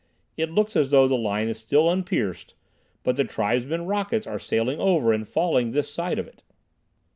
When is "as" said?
0.75-0.89